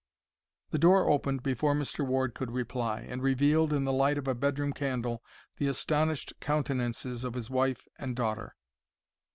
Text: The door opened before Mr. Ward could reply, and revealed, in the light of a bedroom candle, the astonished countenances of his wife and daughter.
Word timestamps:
The 0.71 0.79
door 0.79 1.07
opened 1.07 1.43
before 1.43 1.75
Mr. 1.75 2.03
Ward 2.03 2.33
could 2.33 2.49
reply, 2.49 3.01
and 3.01 3.21
revealed, 3.21 3.71
in 3.71 3.83
the 3.83 3.93
light 3.93 4.17
of 4.17 4.27
a 4.27 4.33
bedroom 4.33 4.73
candle, 4.73 5.23
the 5.57 5.67
astonished 5.67 6.33
countenances 6.39 7.23
of 7.23 7.35
his 7.35 7.51
wife 7.51 7.87
and 7.99 8.15
daughter. 8.15 8.55